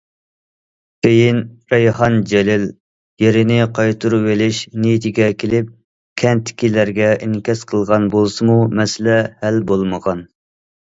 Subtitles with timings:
[1.07, 1.41] كېيىن
[1.73, 2.65] رەيھان جېلىل
[3.25, 5.71] يېرىنى قايتۇرۇۋېلىش نىيىتىگە كېلىپ
[6.25, 10.29] كەنتتىكىلەرگە ئىنكاس قىلغان بولسىمۇ، مەسىلە ھەل بولمىغان.